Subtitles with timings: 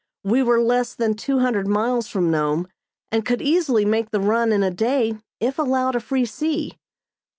[0.23, 2.67] We were less than two hundred miles from Nome
[3.11, 6.79] and could easily make the run in a day if allowed a free sea.